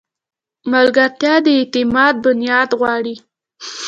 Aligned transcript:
ملګرتیا 0.71 1.35
د 1.45 1.47
اعتماد 1.57 2.13
بنیاد 2.23 2.69
غواړي. 2.79 3.15